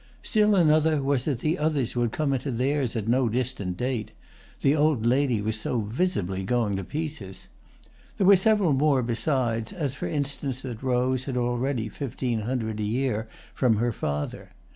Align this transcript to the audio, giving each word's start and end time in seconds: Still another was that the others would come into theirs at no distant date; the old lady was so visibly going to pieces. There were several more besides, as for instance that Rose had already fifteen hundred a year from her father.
Still 0.23 0.55
another 0.55 1.03
was 1.03 1.25
that 1.25 1.41
the 1.41 1.59
others 1.59 1.95
would 1.95 2.11
come 2.11 2.33
into 2.33 2.49
theirs 2.49 2.95
at 2.95 3.07
no 3.07 3.29
distant 3.29 3.77
date; 3.77 4.09
the 4.61 4.75
old 4.75 5.05
lady 5.05 5.43
was 5.43 5.61
so 5.61 5.81
visibly 5.81 6.41
going 6.43 6.75
to 6.77 6.83
pieces. 6.83 7.49
There 8.17 8.25
were 8.25 8.35
several 8.35 8.73
more 8.73 9.03
besides, 9.03 9.71
as 9.71 9.93
for 9.93 10.07
instance 10.07 10.63
that 10.63 10.81
Rose 10.81 11.25
had 11.25 11.37
already 11.37 11.87
fifteen 11.87 12.39
hundred 12.39 12.79
a 12.79 12.83
year 12.83 13.29
from 13.53 13.75
her 13.75 13.91
father. 13.91 14.53